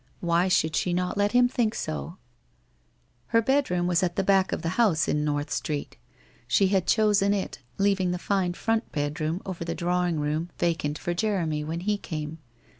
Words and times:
Why 0.19 0.47
should 0.47 0.75
she 0.75 0.93
not 0.95 1.15
let 1.15 1.33
him 1.33 1.47
think 1.47 1.75
so? 1.75 2.17
Her 3.27 3.41
bedroom 3.43 3.85
was 3.85 4.01
at 4.01 4.15
the 4.15 4.23
back 4.23 4.51
of 4.51 4.63
the 4.63 4.69
house 4.81 5.07
in 5.07 5.23
North 5.23 5.51
Street. 5.51 5.95
She 6.47 6.69
had 6.69 6.87
chosen 6.87 7.35
it, 7.35 7.59
leaving 7.77 8.09
the 8.09 8.17
fine 8.17 8.53
front 8.53 8.91
bedroom 8.91 9.43
over 9.45 9.63
the 9.63 9.75
drawing 9.75 10.19
room 10.19 10.49
vacant 10.57 10.97
for 10.97 11.13
Jeremy 11.13 11.63
when 11.63 11.81
he 11.81 11.99
came. 11.99 12.39